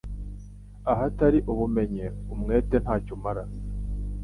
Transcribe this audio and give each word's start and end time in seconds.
Ahatari 0.91 1.39
ubumenyi 1.51 2.05
umwete 2.33 2.75
nta 2.83 2.95
cyo 3.05 3.11
umara 3.17 3.43